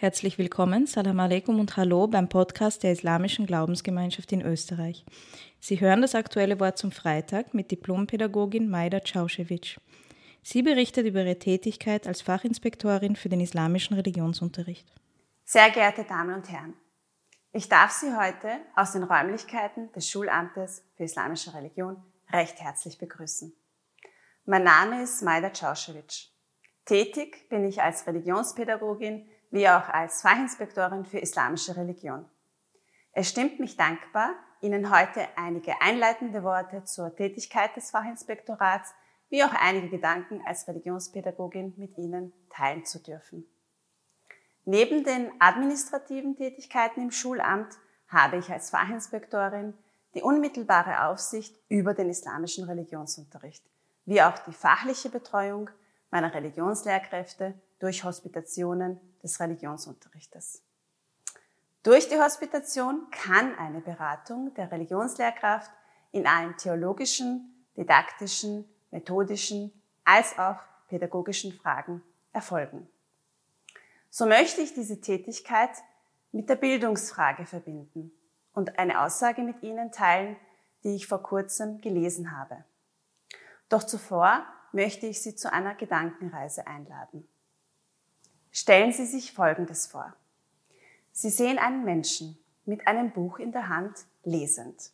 Herzlich 0.00 0.38
willkommen, 0.38 0.86
Salam 0.86 1.18
alaikum 1.18 1.58
und 1.58 1.76
Hallo 1.76 2.06
beim 2.06 2.28
Podcast 2.28 2.84
der 2.84 2.92
Islamischen 2.92 3.46
Glaubensgemeinschaft 3.46 4.30
in 4.30 4.42
Österreich. 4.42 5.04
Sie 5.58 5.80
hören 5.80 6.02
das 6.02 6.14
aktuelle 6.14 6.60
Wort 6.60 6.78
zum 6.78 6.92
Freitag 6.92 7.52
mit 7.52 7.72
Diplompädagogin 7.72 8.70
Maida 8.70 9.00
Czauschewitsch. 9.00 9.78
Sie 10.40 10.62
berichtet 10.62 11.04
über 11.04 11.22
ihre 11.22 11.40
Tätigkeit 11.40 12.06
als 12.06 12.22
Fachinspektorin 12.22 13.16
für 13.16 13.28
den 13.28 13.40
islamischen 13.40 13.96
Religionsunterricht. 13.96 14.86
Sehr 15.42 15.68
geehrte 15.70 16.04
Damen 16.04 16.32
und 16.32 16.48
Herren, 16.48 16.74
ich 17.50 17.68
darf 17.68 17.90
Sie 17.90 18.16
heute 18.16 18.60
aus 18.76 18.92
den 18.92 19.02
Räumlichkeiten 19.02 19.90
des 19.90 20.08
Schulamtes 20.08 20.84
für 20.96 21.02
islamische 21.02 21.52
Religion 21.54 22.00
recht 22.32 22.60
herzlich 22.60 22.98
begrüßen. 22.98 23.52
Mein 24.44 24.62
Name 24.62 25.02
ist 25.02 25.22
Maida 25.22 25.50
Czauschewitsch. 25.50 26.28
Tätig 26.84 27.48
bin 27.48 27.64
ich 27.64 27.82
als 27.82 28.06
Religionspädagogin 28.06 29.28
wie 29.50 29.68
auch 29.68 29.88
als 29.88 30.22
Fachinspektorin 30.22 31.04
für 31.04 31.18
islamische 31.18 31.76
Religion. 31.76 32.24
Es 33.12 33.28
stimmt 33.28 33.60
mich 33.60 33.76
dankbar, 33.76 34.34
Ihnen 34.60 34.90
heute 34.90 35.28
einige 35.36 35.80
einleitende 35.80 36.42
Worte 36.42 36.82
zur 36.84 37.14
Tätigkeit 37.14 37.76
des 37.76 37.90
Fachinspektorats 37.90 38.92
wie 39.28 39.44
auch 39.44 39.52
einige 39.52 39.88
Gedanken 39.88 40.42
als 40.46 40.66
Religionspädagogin 40.66 41.74
mit 41.76 41.96
Ihnen 41.96 42.32
teilen 42.50 42.84
zu 42.84 43.00
dürfen. 43.00 43.46
Neben 44.64 45.04
den 45.04 45.30
administrativen 45.38 46.36
Tätigkeiten 46.36 47.02
im 47.02 47.10
Schulamt 47.10 47.78
habe 48.08 48.36
ich 48.38 48.50
als 48.50 48.70
Fachinspektorin 48.70 49.74
die 50.14 50.22
unmittelbare 50.22 51.06
Aufsicht 51.06 51.56
über 51.68 51.94
den 51.94 52.08
islamischen 52.08 52.64
Religionsunterricht, 52.64 53.64
wie 54.04 54.22
auch 54.22 54.38
die 54.38 54.52
fachliche 54.52 55.10
Betreuung 55.10 55.70
meiner 56.10 56.32
Religionslehrkräfte 56.34 57.54
durch 57.78 58.04
Hospitationen 58.04 59.00
des 59.22 59.38
Religionsunterrichtes. 59.40 60.62
Durch 61.82 62.08
die 62.08 62.20
Hospitation 62.20 63.06
kann 63.10 63.56
eine 63.56 63.80
Beratung 63.80 64.52
der 64.54 64.70
Religionslehrkraft 64.70 65.70
in 66.12 66.26
allen 66.26 66.56
theologischen, 66.56 67.66
didaktischen, 67.76 68.68
methodischen 68.90 69.72
als 70.04 70.38
auch 70.38 70.56
pädagogischen 70.88 71.52
Fragen 71.52 72.02
erfolgen. 72.32 72.88
So 74.10 74.26
möchte 74.26 74.60
ich 74.60 74.74
diese 74.74 75.00
Tätigkeit 75.00 75.70
mit 76.32 76.48
der 76.48 76.56
Bildungsfrage 76.56 77.46
verbinden 77.46 78.10
und 78.52 78.78
eine 78.78 79.02
Aussage 79.02 79.42
mit 79.42 79.62
Ihnen 79.62 79.92
teilen, 79.92 80.36
die 80.82 80.94
ich 80.94 81.06
vor 81.06 81.22
kurzem 81.22 81.80
gelesen 81.80 82.36
habe. 82.36 82.64
Doch 83.68 83.82
zuvor 83.82 84.44
möchte 84.72 85.06
ich 85.06 85.22
Sie 85.22 85.34
zu 85.34 85.52
einer 85.52 85.74
Gedankenreise 85.74 86.66
einladen. 86.66 87.28
Stellen 88.60 88.92
Sie 88.92 89.06
sich 89.06 89.30
Folgendes 89.30 89.86
vor. 89.86 90.16
Sie 91.12 91.30
sehen 91.30 91.60
einen 91.60 91.84
Menschen 91.84 92.36
mit 92.64 92.88
einem 92.88 93.12
Buch 93.12 93.38
in 93.38 93.52
der 93.52 93.68
Hand 93.68 94.04
lesend. 94.24 94.90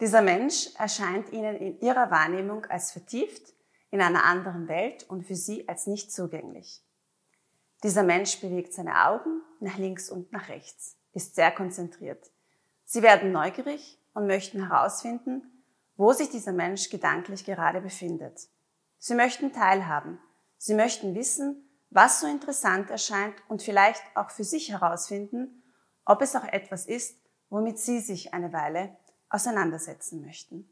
Dieser 0.00 0.22
Mensch 0.22 0.70
erscheint 0.76 1.30
Ihnen 1.30 1.54
in 1.54 1.80
Ihrer 1.80 2.10
Wahrnehmung 2.10 2.66
als 2.66 2.90
vertieft 2.90 3.54
in 3.92 4.00
einer 4.00 4.24
anderen 4.24 4.66
Welt 4.66 5.08
und 5.08 5.22
für 5.22 5.36
Sie 5.36 5.68
als 5.68 5.86
nicht 5.86 6.10
zugänglich. 6.10 6.82
Dieser 7.84 8.02
Mensch 8.02 8.40
bewegt 8.40 8.74
seine 8.74 9.06
Augen 9.06 9.40
nach 9.60 9.78
links 9.78 10.10
und 10.10 10.32
nach 10.32 10.48
rechts, 10.48 10.96
ist 11.12 11.36
sehr 11.36 11.52
konzentriert. 11.52 12.28
Sie 12.86 13.02
werden 13.02 13.30
neugierig 13.30 14.00
und 14.14 14.26
möchten 14.26 14.66
herausfinden, 14.66 15.42
wo 15.96 16.12
sich 16.12 16.28
dieser 16.28 16.52
Mensch 16.52 16.90
gedanklich 16.90 17.44
gerade 17.44 17.80
befindet. 17.80 18.48
Sie 18.98 19.14
möchten 19.14 19.52
teilhaben. 19.52 20.18
Sie 20.58 20.74
möchten 20.74 21.14
wissen, 21.14 21.64
was 21.94 22.20
so 22.20 22.26
interessant 22.26 22.90
erscheint 22.90 23.36
und 23.48 23.62
vielleicht 23.62 24.02
auch 24.16 24.30
für 24.30 24.42
sich 24.42 24.70
herausfinden, 24.70 25.62
ob 26.04 26.22
es 26.22 26.34
auch 26.34 26.44
etwas 26.44 26.86
ist, 26.86 27.16
womit 27.50 27.78
Sie 27.78 28.00
sich 28.00 28.34
eine 28.34 28.52
Weile 28.52 28.96
auseinandersetzen 29.30 30.20
möchten. 30.20 30.68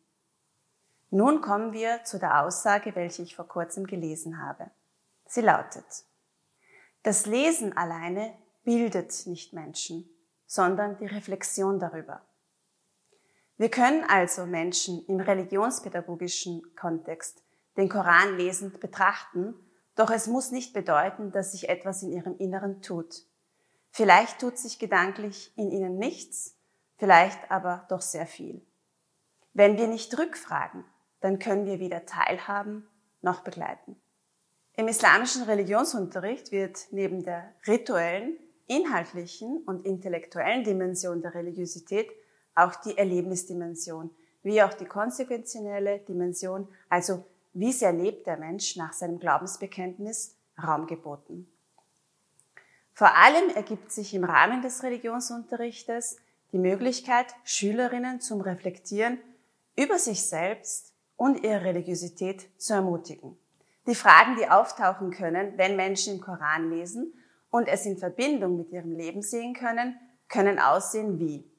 Nun 1.11 1.41
kommen 1.41 1.73
wir 1.73 2.03
zu 2.03 2.19
der 2.19 2.43
Aussage, 2.43 2.97
welche 2.97 3.23
ich 3.23 3.37
vor 3.37 3.47
kurzem 3.47 3.87
gelesen 3.87 4.43
habe. 4.43 4.71
Sie 5.27 5.43
lautet, 5.43 5.85
das 7.05 7.27
Lesen 7.27 7.77
alleine 7.77 8.37
bildet 8.65 9.27
nicht 9.27 9.53
Menschen, 9.53 10.09
sondern 10.47 10.97
die 10.97 11.07
Reflexion 11.07 11.79
darüber. 11.79 12.23
Wir 13.59 13.71
können 13.71 14.05
also 14.09 14.45
Menschen 14.45 15.07
im 15.07 15.21
religionspädagogischen 15.21 16.75
Kontext 16.75 17.45
den 17.77 17.89
Koran 17.89 18.37
lesend 18.37 18.81
betrachten 18.81 19.55
doch 19.95 20.11
es 20.11 20.27
muss 20.27 20.51
nicht 20.51 20.73
bedeuten, 20.73 21.33
dass 21.33 21.53
sich 21.53 21.69
etwas 21.69 22.03
in 22.03 22.13
ihrem 22.13 22.37
Inneren 22.39 22.83
tut. 22.83 23.27
Vielleicht 23.91 24.41
tut 24.41 24.57
sich 24.57 24.79
gedanklich 24.79 25.53
in 25.57 25.71
ihnen 25.71 25.99
nichts, 25.99 26.57
vielleicht 26.97 27.51
aber 27.51 27.87
doch 27.89 28.01
sehr 28.01 28.27
viel. 28.27 28.65
Wenn 29.53 29.77
wir 29.77 29.87
nicht 29.87 30.17
rückfragen, 30.19 30.85
dann 31.21 31.39
können 31.39 31.67
wir 31.67 31.79
weder 31.79 32.07
teilhaben 32.07 32.89
noch 33.21 33.41
begleiten. 33.41 34.01
Im 34.75 34.89
islamischen 34.89 35.43
Religionsunterricht 35.43 36.51
wird 36.51 36.87
neben 36.91 37.23
der 37.23 37.53
rituellen, 37.67 38.39
inhaltlichen 38.67 39.63
und 39.67 39.85
intellektuellen 39.85 40.65
Dimension 40.65 41.21
der 41.21 41.35
Religiosität 41.35 42.11
auch 42.55 42.75
die 42.77 42.97
Erlebnisdimension, 42.97 44.11
wie 44.43 44.63
auch 44.63 44.73
die 44.73 44.87
konsequentionelle 44.87 45.99
Dimension, 46.01 46.69
also 46.89 47.25
wie 47.53 47.73
sehr 47.73 47.93
lebt 47.93 48.27
der 48.27 48.37
Mensch 48.37 48.77
nach 48.77 48.93
seinem 48.93 49.19
Glaubensbekenntnis, 49.19 50.37
Raum 50.63 50.87
geboten. 50.87 51.49
Vor 52.93 53.15
allem 53.17 53.51
ergibt 53.55 53.91
sich 53.91 54.15
im 54.15 54.25
Rahmen 54.25 54.63
des 54.63 54.83
Religionsunterrichtes 54.83 56.17
die 56.53 56.59
Möglichkeit, 56.59 57.35
Schülerinnen 57.45 58.21
zum 58.21 58.43
Reflektieren 58.43 59.19
über 59.77 59.99
sich 59.99 60.27
selbst 60.27 60.93
und 61.17 61.43
ihre 61.43 61.65
Religiosität 61.65 62.49
zu 62.61 62.75
ermutigen. 62.75 63.39
Die 63.87 63.95
Fragen, 63.95 64.37
die 64.37 64.49
auftauchen 64.49 65.11
können, 65.11 65.57
wenn 65.57 65.77
Menschen 65.77 66.15
im 66.15 66.21
Koran 66.21 66.71
lesen 66.71 67.15
und 67.51 67.69
es 67.69 67.87
in 67.87 67.97
Verbindung 67.97 68.57
mit 68.57 68.71
ihrem 68.71 68.93
Leben 68.93 69.23
sehen 69.23 69.55
können, 69.55 69.99
können 70.29 70.59
aussehen 70.59 71.19
wie. 71.19 71.51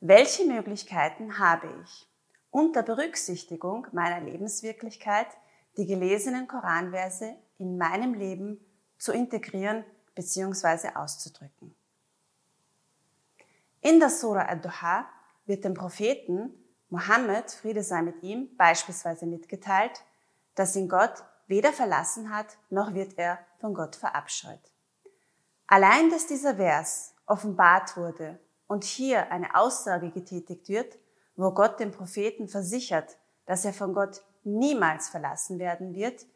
Welche 0.00 0.44
Möglichkeiten 0.46 1.38
habe 1.38 1.68
ich, 1.84 2.08
unter 2.52 2.82
Berücksichtigung 2.82 3.88
meiner 3.92 4.20
Lebenswirklichkeit 4.20 5.26
die 5.76 5.86
gelesenen 5.86 6.46
Koranverse 6.46 7.34
in 7.58 7.78
meinem 7.78 8.14
Leben 8.14 8.64
zu 8.98 9.10
integrieren 9.12 9.84
bzw. 10.14 10.90
auszudrücken. 10.94 11.74
In 13.80 13.98
der 13.98 14.10
Surah 14.10 14.48
Ad-Duha 14.48 15.08
wird 15.46 15.64
dem 15.64 15.74
Propheten 15.74 16.52
Mohammed, 16.88 17.50
Friede 17.50 17.82
sei 17.82 18.02
mit 18.02 18.22
ihm, 18.22 18.54
beispielsweise 18.56 19.24
mitgeteilt, 19.24 20.04
dass 20.54 20.76
ihn 20.76 20.90
Gott 20.90 21.24
weder 21.46 21.72
verlassen 21.72 22.34
hat, 22.34 22.58
noch 22.68 22.92
wird 22.92 23.16
er 23.16 23.38
von 23.60 23.72
Gott 23.72 23.96
verabscheut. 23.96 24.60
Allein, 25.66 26.10
dass 26.10 26.26
dieser 26.26 26.56
Vers 26.56 27.14
offenbart 27.24 27.96
wurde 27.96 28.38
und 28.66 28.84
hier 28.84 29.32
eine 29.32 29.54
Aussage 29.54 30.10
getätigt 30.10 30.68
wird, 30.68 30.98
wo 31.36 31.52
Gott 31.52 31.80
dem 31.80 31.90
Propheten 31.90 32.48
versichert, 32.48 33.16
dass 33.46 33.64
er 33.64 33.72
von 33.72 33.94
Gott 33.94 34.22
niemals 34.44 35.08
verlassen 35.08 35.58
werden 35.58 35.94
wird, 35.94 36.26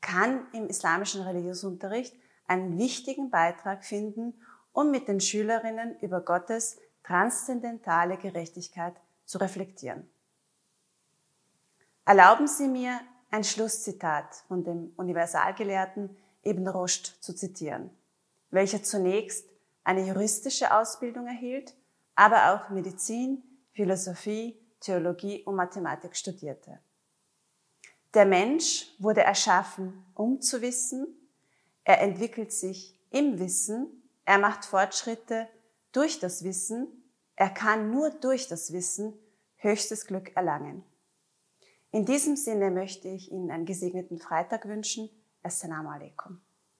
kann 0.00 0.46
im 0.52 0.68
islamischen 0.68 1.22
Religionsunterricht 1.22 2.14
einen 2.46 2.78
wichtigen 2.78 3.30
Beitrag 3.30 3.84
finden, 3.84 4.34
um 4.72 4.90
mit 4.90 5.08
den 5.08 5.20
Schülerinnen 5.20 5.98
über 6.00 6.20
Gottes 6.20 6.78
transzendentale 7.02 8.16
Gerechtigkeit 8.16 8.94
zu 9.24 9.38
reflektieren. 9.38 10.08
Erlauben 12.04 12.46
Sie 12.46 12.68
mir 12.68 13.00
ein 13.30 13.42
Schlusszitat 13.42 14.44
von 14.48 14.62
dem 14.62 14.92
Universalgelehrten 14.96 16.16
Ibn 16.44 16.68
Rushd 16.68 17.16
zu 17.20 17.34
zitieren, 17.34 17.90
welcher 18.50 18.82
zunächst 18.82 19.48
eine 19.82 20.06
juristische 20.06 20.74
Ausbildung 20.74 21.26
erhielt, 21.26 21.74
aber 22.14 22.52
auch 22.52 22.70
Medizin, 22.70 23.42
Philosophie, 23.76 24.58
Theologie 24.80 25.44
und 25.44 25.54
Mathematik 25.54 26.16
studierte. 26.16 26.80
Der 28.14 28.24
Mensch 28.24 28.86
wurde 28.98 29.20
erschaffen, 29.20 30.02
um 30.14 30.40
zu 30.40 30.62
wissen. 30.62 31.06
Er 31.84 32.00
entwickelt 32.00 32.52
sich 32.52 32.98
im 33.10 33.38
Wissen. 33.38 34.02
Er 34.24 34.38
macht 34.38 34.64
Fortschritte 34.64 35.46
durch 35.92 36.18
das 36.18 36.42
Wissen. 36.42 36.88
Er 37.36 37.50
kann 37.50 37.90
nur 37.90 38.08
durch 38.08 38.48
das 38.48 38.72
Wissen 38.72 39.12
höchstes 39.56 40.06
Glück 40.06 40.34
erlangen. 40.34 40.82
In 41.90 42.06
diesem 42.06 42.36
Sinne 42.36 42.70
möchte 42.70 43.08
ich 43.08 43.30
Ihnen 43.30 43.50
einen 43.50 43.66
gesegneten 43.66 44.18
Freitag 44.18 44.66
wünschen. 44.66 45.10
Assalamu 45.42 45.90
alaikum. 45.90 46.40